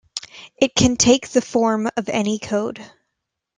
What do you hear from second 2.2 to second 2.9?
code.